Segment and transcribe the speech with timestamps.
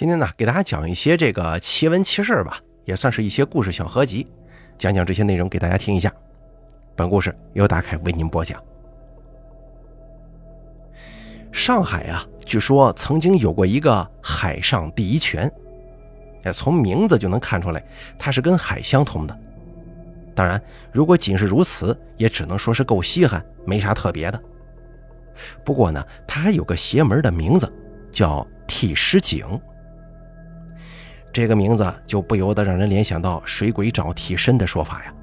[0.00, 4.26] 今天呢，给大家讲一些这个奇闻奇事吧，也算是一些故事小合集，
[4.78, 6.10] 讲讲这些内容给大家听一下。
[6.96, 8.58] 本故事由大凯为您播讲。
[11.52, 15.52] 上海啊，据说曾经有过一个海上第一泉，
[16.44, 17.84] 哎，从名字就能看出来，
[18.18, 19.38] 它是跟海相通的。
[20.34, 20.58] 当然，
[20.90, 24.42] 如果仅是如此，也只能说是够稀罕，没啥特别的。
[25.62, 27.70] 不过呢，它还有个邪门的名字，
[28.10, 29.60] 叫替尸井。
[31.32, 35.14] 这个名字就不由得让人联想到水鬼找替身的说法呀。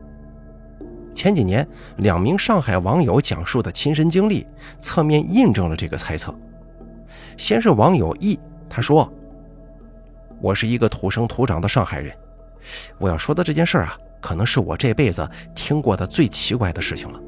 [1.14, 1.68] 前几年，
[1.98, 4.46] 两名上海网友讲述的亲身经历，
[4.80, 6.34] 侧面印证了这个猜测。
[7.36, 8.40] 先是网友 E，
[8.70, 9.12] 他说
[10.40, 12.16] ：“我是一个土生土长的上海人，
[13.00, 17.20] 我要说的这件事啊，可能是我这辈子听过的最奇怪的事情了。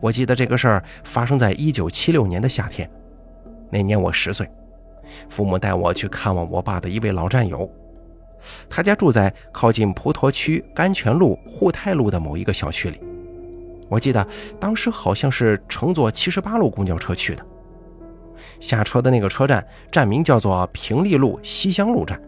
[0.00, 2.90] 我记得这个事儿发生在一九七六年的夏天，
[3.70, 4.50] 那年我十岁，
[5.28, 7.70] 父母带我去看望我爸的一位老战友。”
[8.68, 13.00] 他家住在靠近普陀区甘泉路沪太路的某一个小区里。
[13.88, 14.26] 我记得
[14.58, 17.46] 当时好像是乘坐七十八路公交车去的。
[18.58, 22.20] 下车的那个车站站名叫做平利路西乡路站。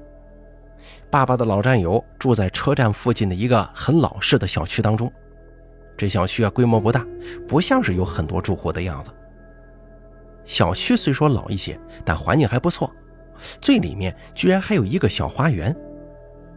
[1.10, 5.10] 爸爸的老战友住在车站附近的一个很老式的小区当中。
[5.96, 7.04] 这小区啊规模不大，
[7.48, 9.10] 不像是有很多住户的样子。
[10.44, 12.90] 小区虽说老一些，但环境还不错。
[13.60, 15.74] 最里面居然还有一个小花园。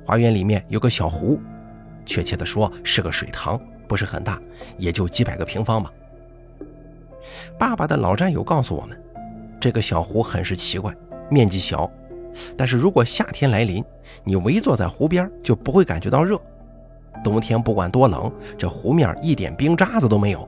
[0.05, 1.39] 花园里面有个小湖，
[2.05, 4.39] 确切的说是个水塘，不是很大，
[4.77, 5.91] 也就几百个平方吧。
[7.58, 8.97] 爸爸的老战友告诉我们，
[9.59, 10.95] 这个小湖很是奇怪，
[11.30, 11.89] 面积小，
[12.55, 13.83] 但是如果夏天来临，
[14.23, 16.38] 你围坐在湖边就不会感觉到热；
[17.21, 20.47] 冬天不管多冷，这湖面一点冰渣子都没有。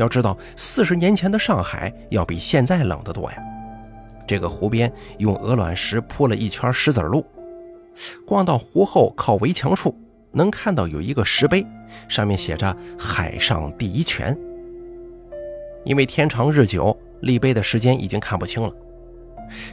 [0.00, 3.36] 要知道，四十年前的上海要比现在冷得多呀。
[4.26, 7.24] 这个湖边用鹅卵石铺了一圈石子路。
[8.26, 9.94] 逛到湖后靠围墙处，
[10.32, 11.66] 能看到有一个石碑，
[12.08, 14.34] 上面写着“海上第一泉”。
[15.84, 18.72] 因为天长日久，立碑的时间已经看不清了。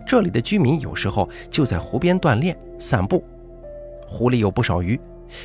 [0.06, 3.24] 这里的居民有时候就在湖边锻炼、散步。
[4.06, 5.00] 湖里有不少鱼，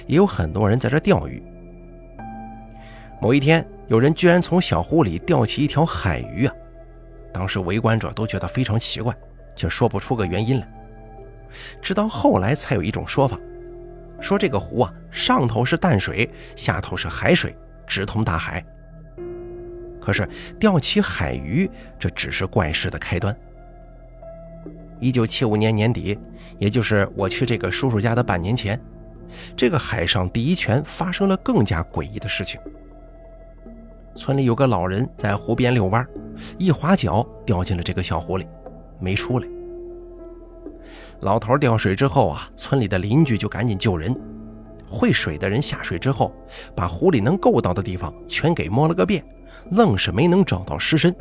[0.09, 1.41] 也有很多人在这钓鱼。
[3.21, 6.55] 某一天，有人居然从小湖里钓起一条海鱼啊！
[7.33, 9.15] 当时围观者都觉得非常奇怪，
[9.55, 10.69] 却说不出个原因来。
[11.83, 13.39] 直到后来才有一种说法，
[14.21, 17.55] 说这个湖啊，上头是淡水，下头是海水，
[17.87, 18.65] 直通大海。
[20.01, 20.29] 可是
[20.59, 23.37] 钓起海鱼，这只是怪事的开端。
[24.99, 26.19] 一九七五年年底，
[26.59, 28.81] 也就是我去这个叔叔家的半年前，
[29.57, 32.61] 这个海上第一泉发生了更加诡异的事情。
[34.15, 36.07] 村里有个老人在湖边遛弯，
[36.59, 38.47] 一滑脚掉进了这个小湖里，
[39.01, 39.49] 没出来。
[41.21, 44.15] 老头掉水之后啊，村里的邻居就赶紧救人。
[44.87, 46.35] 会水的人下水之后，
[46.77, 49.25] 把湖里能够到的地方全给摸了个遍，
[49.71, 51.15] 愣是没能找到尸身。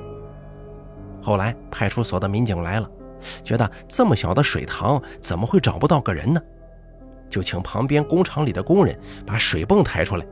[1.21, 2.91] 后来派出所的民警来了，
[3.43, 6.41] 觉得这么小的水塘怎么会找不到个人呢？
[7.29, 10.25] 就请旁边工厂里的工人把水泵抬出来，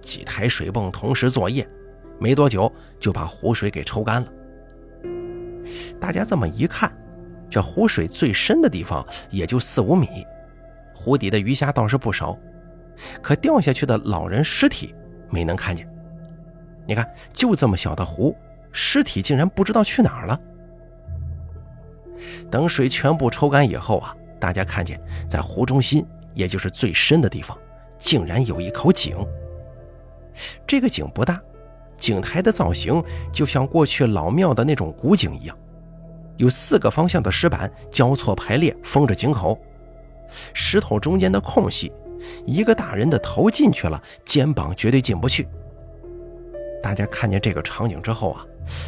[0.00, 1.68] 几台水泵同时作业，
[2.18, 4.28] 没多久就把湖水给抽干了。
[6.00, 6.92] 大家这么一看。
[7.50, 10.06] 这湖水最深的地方也就四五米，
[10.94, 12.38] 湖底的鱼虾倒是不少，
[13.22, 14.94] 可掉下去的老人尸体
[15.30, 15.88] 没能看见。
[16.86, 18.36] 你看，就这么小的湖，
[18.70, 20.38] 尸体竟然不知道去哪儿了。
[22.50, 27.56] 等水全部抽干以后啊，大家看见在湖中心，也就是最深的地方，
[27.98, 29.16] 竟然有一口井。
[30.66, 31.40] 这个井不大，
[31.98, 35.56] 井台的造型就像过去老庙的那种古井一样。
[36.36, 39.58] 有四个方向的石板交错排列，封着井口。
[40.54, 41.92] 石头中间的空隙，
[42.46, 45.48] 一个大人的头进去了，肩膀绝对进不去。
[46.80, 48.46] 大家看见这个场景之后啊，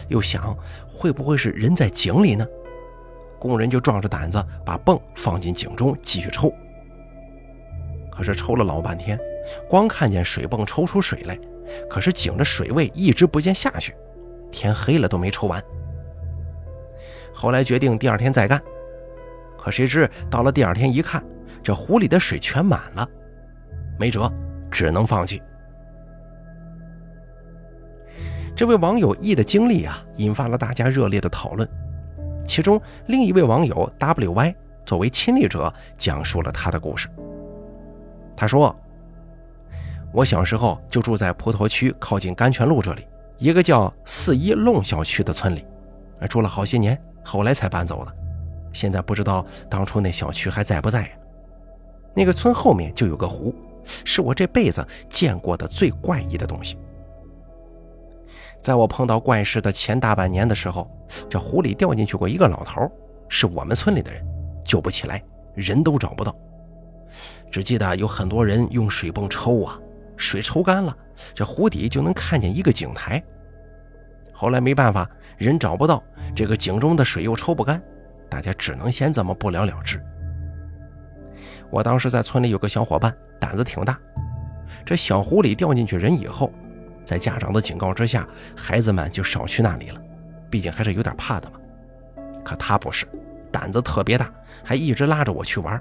[0.09, 0.57] 又想
[0.89, 2.47] 会不会是人在井里呢？
[3.39, 6.53] 工人就壮着胆子把泵放进井中继续抽。
[8.13, 9.19] 可是抽了老半天，
[9.69, 11.37] 光看见水泵抽出水来，
[11.89, 13.95] 可是井的水位一直不见下去，
[14.51, 15.63] 天黑了都没抽完。
[17.33, 18.61] 后来决定第二天再干，
[19.59, 21.25] 可谁知到了第二天一看，
[21.63, 23.09] 这湖里的水全满了，
[23.99, 24.31] 没辙，
[24.71, 25.41] 只能放弃。
[28.57, 31.67] 这位网友 E 的经历啊，引发了大家热烈的讨论。
[32.47, 37.09] 其中另一位网友 WY 作为亲历者，讲述了他的故事。
[38.37, 38.75] 他说
[40.13, 43.07] ：“我小时候就住在普陀区靠近甘泉路这里
[43.39, 45.65] 一个叫四一弄小区的村里，
[46.29, 48.13] 住了好些年。”后来才搬走的。
[48.73, 51.11] 现在不知道当初那小区还在不在呀？
[52.15, 53.55] 那个村后面就有个湖，
[53.85, 56.79] 是我这辈子见过的最怪异的东西。
[58.61, 60.91] 在我碰到怪事的前大半年的时候，
[61.29, 62.91] 这湖里掉进去过一个老头，
[63.29, 64.27] 是我们村里的人，
[64.65, 65.23] 救不起来，
[65.55, 66.35] 人都找不到。
[67.51, 69.79] 只记得有很多人用水泵抽啊，
[70.21, 70.95] 水抽干了，
[71.35, 73.23] 这湖底就能看见一个井台。
[74.33, 75.09] 后来没办法，
[75.39, 76.03] 人找不到，
[76.35, 77.83] 这个井中的水又抽不干，
[78.29, 80.01] 大家只能先这么不了了之。
[81.71, 83.99] 我当时在村里有个小伙伴，胆子挺大，
[84.85, 86.53] 这小湖里掉进去人以后。
[87.03, 90.01] 在家长的警告之下，孩子们就少去那里了，
[90.51, 91.59] 毕竟还是有点怕的嘛。
[92.45, 93.07] 可他不是，
[93.51, 94.31] 胆子特别大，
[94.63, 95.81] 还一直拉着我去玩。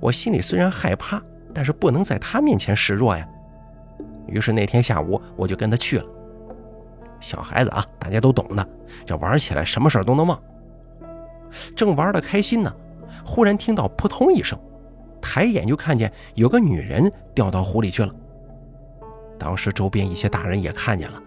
[0.00, 1.22] 我心里虽然害怕，
[1.56, 3.26] 但是不能在他面前示弱呀。
[4.26, 6.04] 于是那天下午我就跟他去了。
[7.18, 8.68] 小孩子啊，大家都懂的，
[9.06, 10.38] 这玩起来什么事都能忘。
[11.74, 12.70] 正玩得开心呢，
[13.24, 14.58] 忽然听到扑通一声，
[15.18, 18.14] 抬眼就看见有个女人掉到湖里去了。
[19.38, 21.22] 当时周边一些大人也看见了，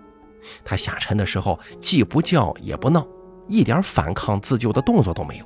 [0.63, 3.03] 他下沉的时候既不叫也不闹，
[3.47, 5.45] 一点反抗自救的动作都没有，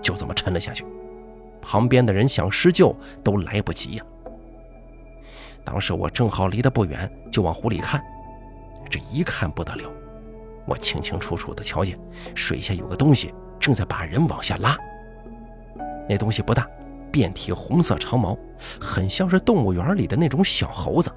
[0.00, 0.86] 就这么沉了下去。
[1.60, 4.04] 旁边的人想施救都来不及呀。
[5.64, 8.02] 当时我正好离得不远，就往湖里看，
[8.90, 9.90] 这一看不得了，
[10.66, 11.98] 我清清楚楚地瞧见
[12.34, 14.76] 水下有个东西正在把人往下拉。
[16.08, 16.68] 那东西不大，
[17.10, 18.36] 遍体红色长毛，
[18.80, 21.10] 很像是动物园里的那种小猴子。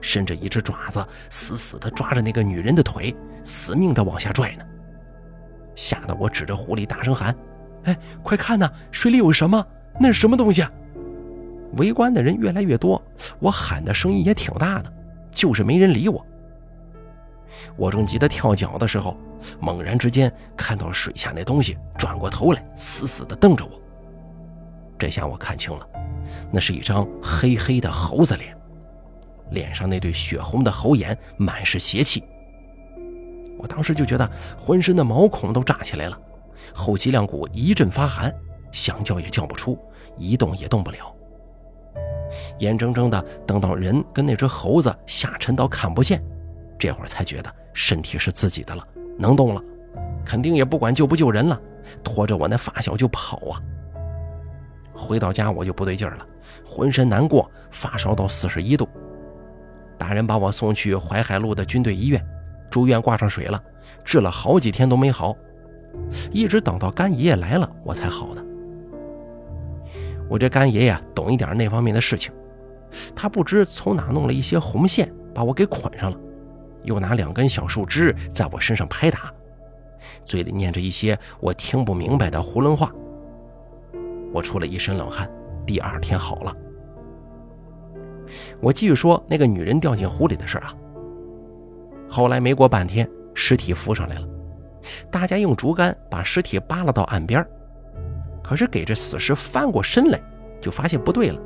[0.00, 3.14] 伸着一只爪子，死死地抓着那个女人的腿，
[3.44, 4.64] 死命地往下拽呢。
[5.76, 7.34] 吓得我指着湖里大声喊
[7.84, 9.64] ：“哎，快看呐，水里有什么？
[10.00, 10.66] 那是什么东西？”
[11.76, 13.00] 围观的人越来越多，
[13.38, 14.92] 我喊的声音也挺大的，
[15.30, 16.24] 就是没人理我。
[17.76, 19.16] 我正急得跳脚的时候，
[19.60, 23.80] 猛然之间看到水下那东西转过头来，死死地瞪着我。
[24.98, 25.86] 这下我看清了，
[26.50, 28.56] 那是一张黑黑的猴子脸。
[29.50, 32.22] 脸上那对血红的猴眼满是邪气，
[33.56, 36.20] 我当时就觉得浑身的毛孔都炸起来了，
[36.74, 38.30] 后脊梁骨一阵发寒，
[38.72, 39.78] 想叫也叫不出，
[40.18, 41.14] 一动也动不了。
[42.58, 46.22] 眼睁睁的等到人跟那只猴子下沉到看不见，
[46.78, 48.86] 这会儿才觉得身体是自己的了，
[49.18, 49.62] 能动了，
[50.24, 51.60] 肯定也不管救不救人了，
[52.02, 53.60] 拖着我那发小就跑啊。
[54.92, 56.26] 回到家我就不对劲儿了，
[56.66, 58.88] 浑身难过，发烧到四十一度。
[59.96, 62.24] 大人把我送去淮海路的军队医院，
[62.70, 63.62] 住院挂上水了，
[64.04, 65.36] 治了好几天都没好，
[66.30, 68.44] 一直等到干爷爷来了，我才好的。
[70.28, 72.32] 我这干爷爷懂一点那方面的事情，
[73.14, 76.18] 他不知从哪弄了一些红线，把我给捆上了，
[76.82, 79.32] 又拿两根小树枝在我身上拍打，
[80.24, 82.92] 嘴里念着一些我听不明白的囫囵话。
[84.32, 85.30] 我出了一身冷汗，
[85.66, 86.54] 第二天好了。
[88.60, 90.74] 我继续说那个女人掉进湖里的事啊。
[92.10, 94.28] 后来没过半天，尸体浮上来了，
[95.10, 97.46] 大家用竹竿把尸体扒拉到岸边，
[98.48, 100.18] 可是给这死尸翻过身来，
[100.58, 101.38] 就发现不对了，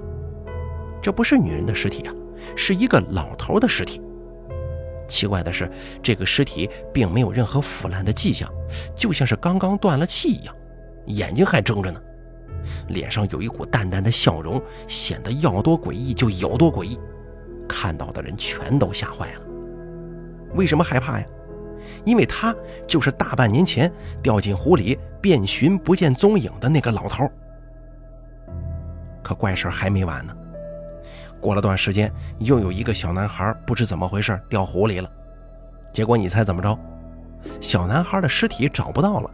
[1.02, 2.14] 这不是女人的尸体啊，
[2.54, 4.00] 是一个老头的尸体。
[5.08, 5.68] 奇怪的是，
[6.00, 8.48] 这个尸体并没有任何腐烂的迹象，
[8.94, 10.54] 就像是刚刚断了气一样，
[11.06, 12.00] 眼睛还睁着呢。
[12.90, 16.96] 脸上有一股淡淡的笑容，显得要多诡异就有多诡异，
[17.68, 19.40] 看到的人全都吓坏了。
[20.54, 21.26] 为什么害怕呀？
[22.04, 22.54] 因为他
[22.86, 27.30] 就是大半年前掉进湖里遍寻不见踪影的那个老头。
[29.22, 30.34] 可怪事还没完呢。
[31.40, 35.10] 过了段时间，又有一个小男孩不知怎么回事掉湖里了，
[35.92, 36.78] 结果你猜怎么着？
[37.60, 39.30] 小男孩的尸体找不到了，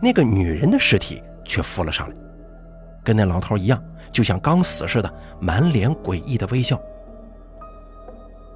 [0.00, 2.16] 那个女人的尸体却浮了上来。
[3.04, 6.80] 跟那老头一样，就像刚死似的，满脸诡异的微笑。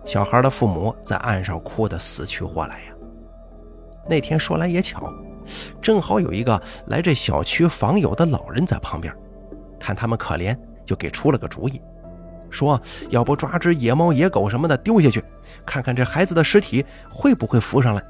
[0.05, 2.93] 小孩的父母在岸上哭得死去活来呀。
[4.09, 5.13] 那天说来也巧，
[5.83, 9.15] 正好有一个来这小区访友的老人在旁边，
[9.79, 11.81] 看他们可怜，就给出了个主意，
[12.51, 15.23] 说要不抓只野猫、野狗什么的丢下去，
[15.67, 18.03] 看看这孩子的尸体会不会浮上来。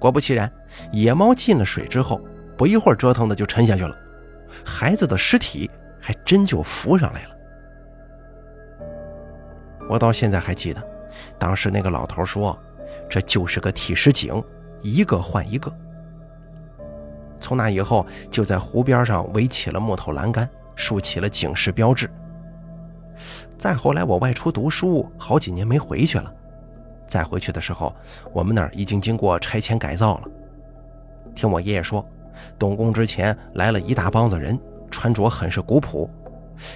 [0.00, 0.50] 果不其然，
[0.90, 2.20] 野猫进了水之后，
[2.56, 3.96] 不一会儿折腾的就沉下去了。
[4.64, 5.70] 孩子的尸体
[6.00, 7.28] 还真就浮上来了。
[9.88, 10.82] 我到现在还记得，
[11.38, 12.58] 当时那个老头说
[13.08, 14.42] ：“这就是个替尸井，
[14.82, 15.72] 一个换一个。”
[17.40, 22.10] 从那以后，就在湖边上围起了木头栏杆，竖起了警示标志。
[23.56, 26.32] 再后来，我外出读书，好几年没回去了。
[27.06, 27.94] 再回去的时候，
[28.32, 30.28] 我们那儿已经经过拆迁改造了。
[31.34, 32.04] 听我爷爷说。
[32.58, 34.58] 动工之前来了一大帮子人，
[34.90, 36.10] 穿着很是古朴，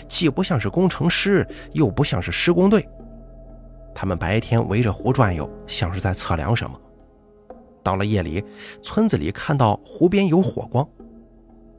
[0.06, 2.86] 既不像是工程师，又不像是施工队。
[3.94, 6.78] 他们白天围着湖转悠，像是在测量什么。
[7.86, 8.44] 到了夜里，
[8.82, 10.84] 村子里看到湖边有火光，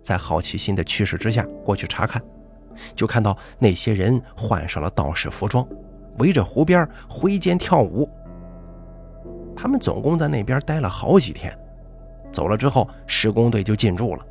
[0.01, 2.23] 在好奇心的驱使之下过去查看，
[2.95, 5.67] 就看到那些人换上了道士服装，
[6.19, 8.09] 围着湖边挥剑跳舞。
[9.53, 11.53] 他们总共在那边待了好几天，
[12.31, 14.25] 走了之后，施工队就进驻了。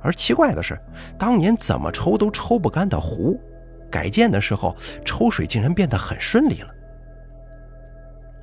[0.00, 0.80] 而奇怪的是，
[1.18, 3.36] 当年怎么抽都抽不干的湖。
[3.90, 6.72] 改建的时候，抽水竟然变得很顺利了。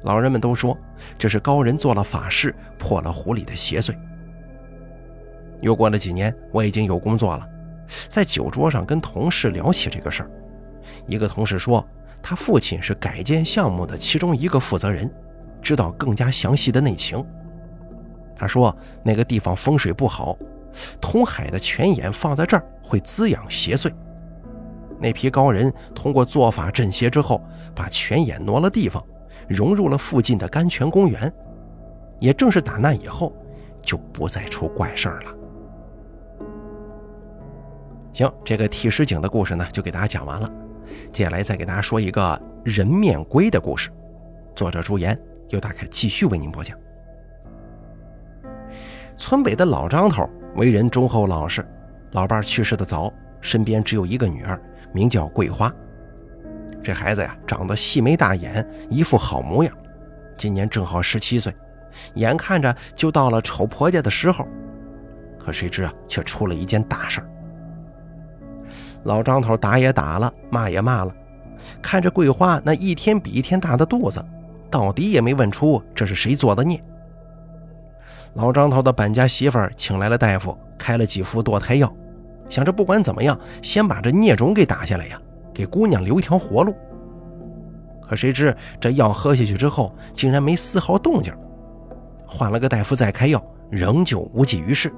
[0.08, 0.76] 老人们都说，
[1.18, 3.94] 这是高人做了法事，破了湖里的邪祟。
[5.60, 7.46] 又过了几年，我已经有工作了，
[8.08, 10.32] 在酒桌上跟同事聊起这个事儿。
[11.08, 11.86] 一个同事说，
[12.24, 15.14] 他父亲是改建项目的其中一个负责人，
[15.62, 17.22] 知道更加详细的内情。
[18.34, 18.74] 他说，
[19.04, 20.38] 那个地方风水不好，
[21.02, 23.92] 通海的泉眼放在这儿会滋养邪祟。
[25.02, 27.44] 那批高人通过做法镇邪之后，
[27.76, 29.04] 把泉眼挪了地方，
[29.48, 31.32] 融入了附近的甘泉公园。
[32.20, 33.32] 也正是打那以后，
[33.82, 35.32] 就不再出怪事儿了。
[38.12, 40.52] 行，这个替石井的故事呢，就给大家讲完了。
[41.12, 43.92] 接下来再给大家说一个人面龟的故事。
[44.56, 45.16] 作者朱岩
[45.50, 46.76] 由大凯继续为您播讲。
[49.16, 51.64] 村北的老张头为人忠厚老实，
[52.14, 54.60] 老伴去世的早，身边只有一个女儿。
[54.92, 55.72] 名叫桂花，
[56.88, 59.74] 这孩子呀，长得细眉大眼，一副好模样。
[60.38, 61.54] 今年正好十七岁，
[62.14, 64.48] 眼看着就到了丑婆家的时候，
[65.38, 67.22] 可谁知啊，却出了一件大事
[69.04, 71.14] 老张头打也打了，骂也骂了，
[71.82, 74.24] 看着桂花那一天比一天大的肚子，
[74.72, 76.82] 到底也没问出这是谁做的孽。
[78.36, 81.94] 老张头的本家媳妇儿请来了大夫，开了几副堕胎药。
[82.48, 85.20] 想着不管怎么样，先把这孽种给打下来呀，
[85.58, 86.72] 给姑娘留一条活路。
[88.00, 91.34] 可谁知这药喝下去之后，竟然没丝毫动静。
[92.28, 94.94] 换了个大夫再开药，仍旧无济于事。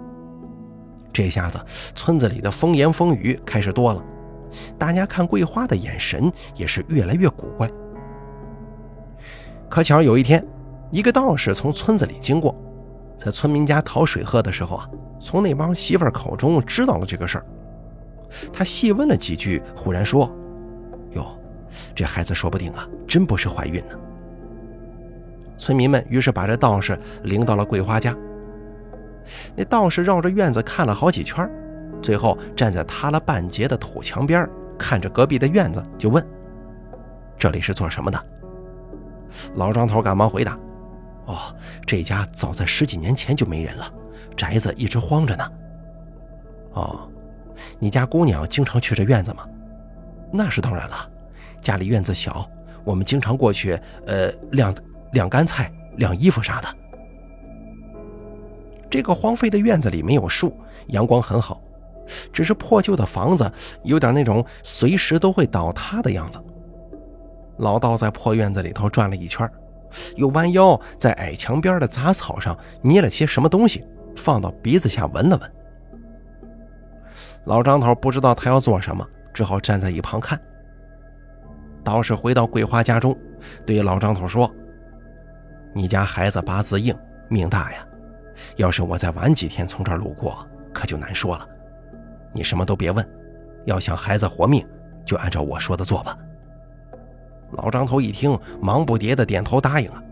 [1.14, 1.58] 这下子
[1.96, 4.04] 村子里的风言风语开始多了，
[4.78, 7.70] 大家看桂花的眼神也是越来越古怪。
[9.70, 10.46] 可巧有一天，
[10.92, 12.54] 一个道士从村子里经过，
[13.18, 14.90] 在村民家讨水喝的时候啊。
[15.22, 17.46] 从那帮媳妇儿口中知道了这个事儿，
[18.54, 20.32] 他细问了几句，忽然说
[21.12, 21.26] ：“哟，
[21.96, 23.96] 这孩子说不定啊，真不是怀孕呢。”
[25.58, 28.16] 村民们于是把这道士领到了桂花家。
[29.56, 31.50] 那道士绕着院子看了好几圈，
[32.02, 36.26] 最后站在塌了半截的土墙边，看着隔壁的院子，就问
[37.38, 38.26] ：“这里是做什么的？”
[39.56, 40.58] 老张头赶忙回答
[41.28, 41.38] ：“哦，
[41.86, 43.92] 这家早在十几年前就没人了。”
[44.38, 45.52] 宅子一直荒着呢。
[46.72, 47.10] 哦，
[47.78, 49.46] 你家姑娘经常去这院子吗？
[50.32, 50.96] 那是当然了，
[51.62, 52.50] 家里院子小，
[52.84, 54.74] 我们经常过去，呃，晾
[55.14, 56.68] 晾干菜、晾衣服啥的。
[58.90, 60.56] 这个荒废的院子里没有树，
[60.88, 61.62] 阳光很好，
[62.34, 63.52] 只是破旧的房子
[63.84, 66.40] 有点那种随时都会倒塌的样子。
[67.58, 69.50] 老道在破院子里头转了一圈，
[70.16, 73.86] 又弯腰在矮墙边的杂草上捏了些什么东西。
[74.16, 75.52] 放到鼻子下闻了闻，
[77.46, 79.08] 老张头不知道他要做什么，
[79.40, 80.38] 只好站在一旁看。
[81.82, 83.18] 道士回到桂花家中，
[83.66, 84.54] 对老张头说
[85.74, 86.94] ：“你家孩子八字硬，
[87.30, 87.88] 命大呀。
[88.58, 91.48] 要是我再晚几天从这儿路过，可就难说了。
[92.34, 93.10] 你什么都别问，
[93.64, 94.68] 要想孩子活命，
[95.06, 96.18] 就按照我说的做吧。”
[97.56, 100.04] 老张头一听，忙不迭的点头答应了。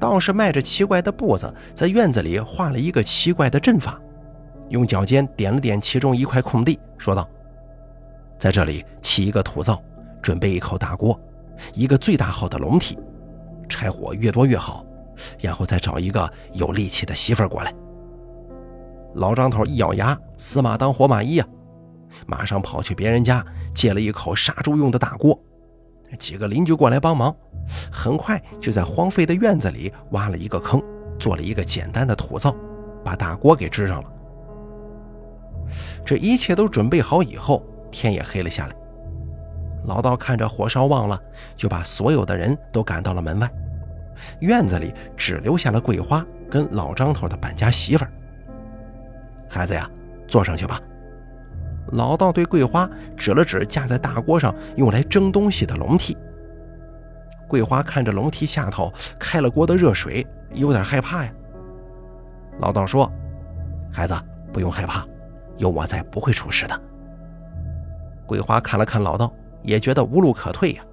[0.00, 4.00] 道士迈着奇怪的步子，在院子里画了一个奇怪的阵法，
[4.70, 7.28] 用脚尖点了点其中一块空地，说道
[8.38, 9.82] ：“在这里砌一个土灶，
[10.22, 11.18] 准备一口大锅，
[11.72, 12.98] 一个最大号的笼屉，
[13.68, 14.84] 柴火越多越好，
[15.40, 17.72] 然后再找一个有力气的媳妇儿过来。”
[19.16, 21.46] 老张头一咬牙，死马当活马医呀，
[22.26, 25.38] 马上跑去别人家借了一口杀猪用的大锅，
[26.18, 27.34] 几个邻居过来帮忙。
[27.90, 30.82] 很快就在荒废的院子里挖了一个坑，
[31.18, 32.54] 做了一个简单的土灶，
[33.04, 34.10] 把大锅给支上了。
[36.04, 37.62] 这一切都准备好以后，
[37.94, 38.74] 天也黑了下来。
[39.86, 41.20] 老道看着火烧旺了，
[41.54, 43.48] 就把所有的人都赶到了门外。
[44.40, 48.10] 院子里只留下了桂花跟老张头的本家媳妇儿。
[49.48, 49.88] 孩子呀，
[50.26, 50.80] 坐上去吧。
[51.92, 56.16] 老道对桂花指了指架在大锅上用来蒸东西的笼屉。
[57.46, 61.32] 桂花看着笼屉下头开了锅的热水，有点害怕呀。
[62.58, 63.10] 老道说
[63.92, 64.14] ：“孩子，
[64.52, 65.06] 不用害怕，
[65.58, 66.80] 有我在，不会出事的。”
[68.26, 70.84] 桂花看了看老道，也觉得无路可退呀，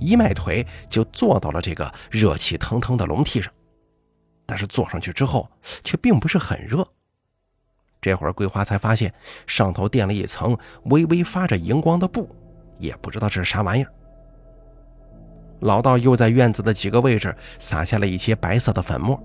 [0.00, 3.52] 一迈腿就坐到了这个热气腾腾的龙屉上。
[4.46, 5.48] 但是坐上去之后，
[5.82, 6.86] 却并不是很热。
[8.00, 9.12] 这会儿桂花才发现
[9.46, 12.28] 上头垫了一层微微发着荧光的布，
[12.78, 13.90] 也不知道这是啥玩意儿。
[15.60, 19.18] 老道又在院子的几个位置撒下了一些白色的粉末，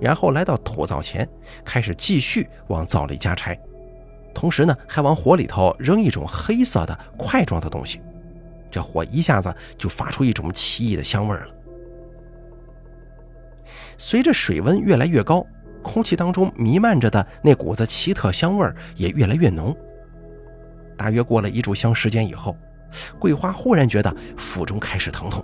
[0.00, 1.28] 然后来到土灶前，
[1.62, 3.60] 开始继续往灶里加柴，
[4.38, 8.00] 同时呢还往火里头扔一种黑色的块状的东西，
[8.70, 11.48] 这火一下子就发出一种奇异的香味了。
[13.96, 15.44] 随着水温越来越高。
[15.80, 19.74] 空气当中弥漫着的那股子奇特香味也越来越浓。
[20.96, 22.54] 大约过了一炷香时间以后，
[23.18, 25.42] 桂花忽然觉得腹中开始疼痛，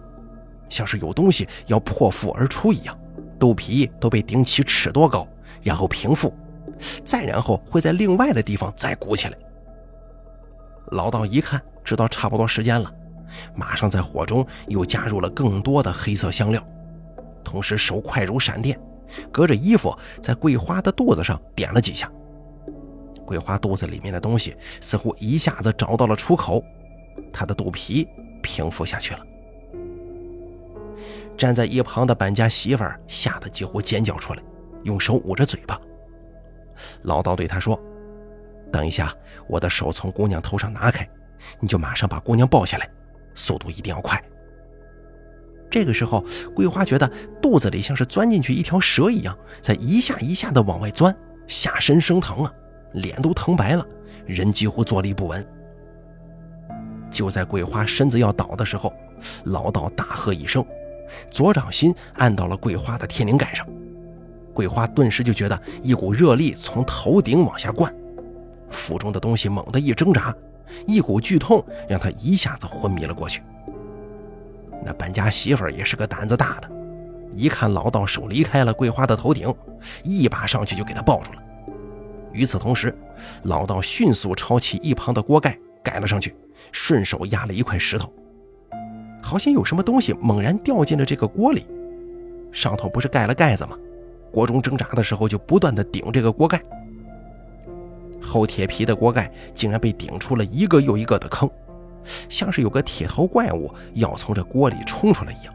[0.69, 2.99] 像是有东西要破腹而出一样，
[3.39, 5.27] 肚皮都被顶起尺多高，
[5.63, 6.35] 然后平复，
[7.04, 9.38] 再然后会在另外的地方再鼓起来。
[10.88, 12.93] 老道一看，知道差不多时间了，
[13.54, 16.62] 马上在火中又加入了更多的黑色香料，
[17.43, 18.78] 同时手快如闪电。
[19.31, 22.11] 隔着衣服，在桂花的肚子上点了几下，
[23.25, 26.64] 桂花肚子里面的东西似乎一下子找到了出口，
[27.33, 28.09] 她的肚皮
[28.43, 29.21] 平复下去了。
[31.37, 34.43] 站在一旁的本家媳妇吓得几乎尖叫出来，
[34.85, 35.78] 用手捂着嘴巴。
[37.02, 37.81] 老道对他说
[38.73, 39.14] ：“等一下，
[39.47, 41.09] 我的手从姑娘头上拿开，
[41.61, 42.88] 你就马上把姑娘抱下来，
[43.35, 44.23] 速度一定要快。”
[45.71, 47.11] 这个时候，桂花觉得
[47.43, 51.14] 肚子里像是钻进去一条蛇一样，在一下一下的往外钻，
[51.49, 52.52] 下身生疼啊，
[52.93, 53.85] 脸都疼白了，
[54.25, 55.45] 人几乎坐立不稳。
[57.11, 58.93] 就在桂花身子要倒的时候，
[59.47, 60.64] 老道大喝一声，
[61.31, 63.66] 左掌心按到了桂花的天灵盖上，
[64.55, 67.93] 桂花顿时就觉得一股热力从头顶往下灌，
[68.69, 70.35] 腹中的东西猛地一挣扎，
[70.87, 73.43] 一股剧痛让她一下子昏迷了过去。
[74.85, 76.71] 那搬家媳妇也是个胆子大的，
[77.35, 79.53] 一看老道手离开了桂花的头顶，
[80.03, 81.43] 一把上去就给他抱住了。
[82.33, 82.97] 与此同时，
[83.45, 86.35] 老道迅速抄起一旁的锅盖盖了上去，
[86.71, 88.12] 顺手压了一块石头，
[89.23, 91.67] 好像有什么东西猛然掉进了这个锅里。
[92.53, 93.77] 上头不是盖了盖子吗？
[94.35, 96.61] 锅中挣扎的时候就不断的顶这个锅盖，
[98.20, 101.49] 厚铁皮的锅盖竟然被顶出了一个又一个的坑。
[102.29, 105.55] 像是有个铁头怪物要从这锅里冲出来一样，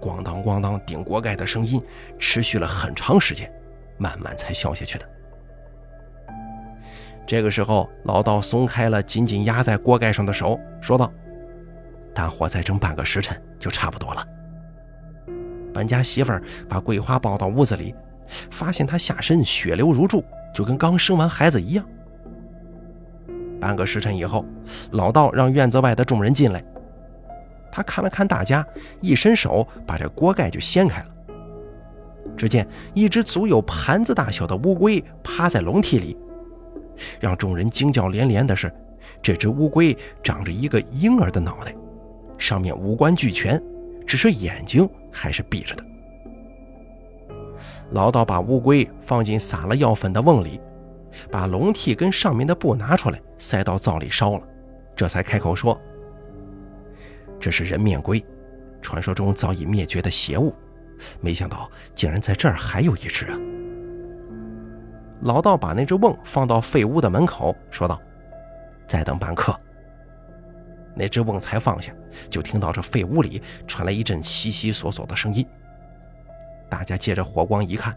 [0.00, 1.80] 咣当咣当顶锅盖的声音
[2.18, 3.52] 持续了很长时间，
[3.98, 5.08] 慢慢才消下去的。
[7.26, 11.12] 这个时候，老道松开了紧紧压在锅盖上的手，说道
[12.12, 14.26] ：“大火再蒸半个时辰就差不多了。”
[15.72, 17.94] 搬家媳妇儿把桂花抱到屋子里，
[18.50, 21.84] 发现她下身血流如注，就跟刚生完孩子一样。
[23.60, 24.44] 半个时辰以后，
[24.90, 26.62] 老道让院子外的众人进来。
[27.70, 28.66] 他看了看大家，
[29.00, 31.06] 一伸手把这锅盖就掀开了。
[32.36, 36.16] 只见一只足有盘子大小的乌龟趴在笼屉里。
[37.18, 38.70] 让众人惊叫连连的是，
[39.22, 41.74] 这只乌龟长着一个婴儿的脑袋，
[42.36, 43.62] 上面五官俱全，
[44.06, 45.84] 只是眼睛还是闭着的。
[47.90, 50.60] 老道把乌龟放进撒了药粉的瓮里。
[51.30, 54.42] 把笼屉跟上面的布拿出来，塞到灶里烧了，
[54.96, 55.78] 这才开口说
[57.38, 58.24] ：“这是人面龟，
[58.80, 60.54] 传说中早已灭绝的邪物，
[61.20, 63.38] 没想到竟然在这儿还有一只啊！”
[65.20, 68.00] 老道把那只瓮放到废屋的门口，说道
[68.88, 69.54] ：“再等半刻。”
[70.94, 71.92] 那只瓮才放下，
[72.28, 75.46] 就听到这废屋里传来一阵悉悉索索的声音。
[76.68, 77.96] 大家借着火光一看。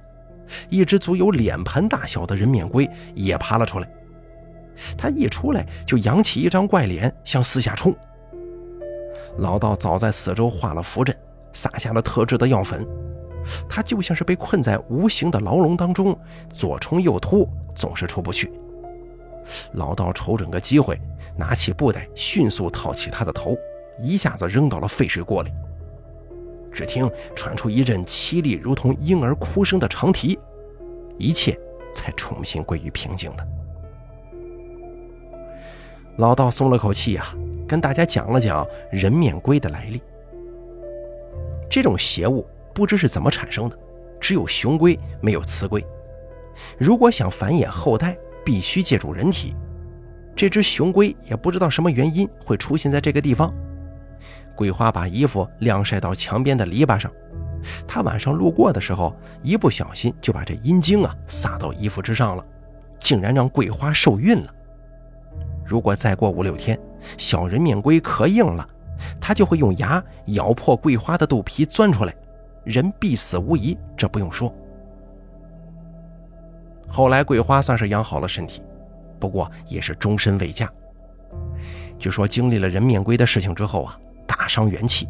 [0.69, 3.87] 一只足有脸盆大小的人面龟也爬了出来，
[4.95, 7.91] 它一出来就扬起一张怪脸向四下冲。
[9.39, 11.17] 老道早在四周画了符阵，
[11.51, 12.85] 撒下了特制的药粉，
[13.67, 16.15] 它就像是被困在无形的牢笼当中，
[16.53, 18.51] 左冲右突，总是出不去。
[19.73, 20.99] 老道瞅准个机会，
[21.37, 23.55] 拿起布袋，迅速套起他的头，
[23.99, 25.51] 一下子扔到了沸水锅里。
[26.71, 30.37] 只听传出一阵凄厉，如同婴儿哭声的长啼，
[31.17, 31.57] 一切
[31.93, 33.47] 才重新归于平静的。
[36.17, 37.33] 老道松了口气呀，
[37.67, 40.01] 跟大家讲了讲人面龟的来历。
[41.69, 43.77] 这种邪物不知是怎么产生的，
[44.19, 45.85] 只有雄龟，没有雌龟。
[46.77, 49.53] 如果想繁衍后代，必须借助人体。
[50.35, 53.53] 这只雄龟也不知道什么原因会出现在这个地方。
[54.55, 57.11] 桂花把衣服晾晒到墙边的篱笆上，
[57.87, 62.45] 他晚上路过的时候，一不小心就把这阴茎啊撒到衣服之上了，
[62.99, 64.53] 竟然让桂花受孕了。
[65.65, 66.79] 如果再过五六天，
[67.17, 68.67] 小人面龟壳硬了，
[69.19, 72.15] 他就会用牙咬破桂花的肚皮钻出来，
[72.63, 74.53] 人必死无疑，这不用说。
[76.87, 78.61] 后来桂花算是养好了身体，
[79.19, 80.71] 不过也是终身未嫁。
[81.99, 85.07] 据说经历了人面龟的事情之后啊，大伤元气，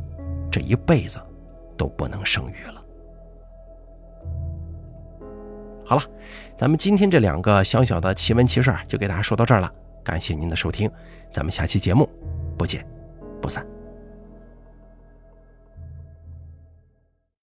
[0.51, 1.19] 这一辈子
[1.77, 2.81] 都不能生育了。
[5.83, 6.03] 好了，
[6.57, 9.71] 咱们今天这两个小小的奇闻奇事就给大家说到这儿了。
[10.03, 10.89] 感谢您的收听，
[11.31, 12.09] 咱们下期节目
[12.57, 12.85] 不见
[13.41, 13.74] 不散。